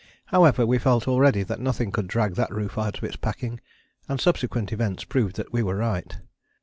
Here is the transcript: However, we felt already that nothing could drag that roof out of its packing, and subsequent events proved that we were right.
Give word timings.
However, 0.25 0.65
we 0.65 0.79
felt 0.79 1.07
already 1.07 1.43
that 1.43 1.59
nothing 1.59 1.91
could 1.91 2.07
drag 2.07 2.33
that 2.33 2.49
roof 2.51 2.75
out 2.75 2.97
of 2.97 3.03
its 3.03 3.15
packing, 3.17 3.59
and 4.09 4.19
subsequent 4.19 4.71
events 4.73 5.03
proved 5.03 5.35
that 5.35 5.53
we 5.53 5.61
were 5.61 5.75
right. 5.75 6.17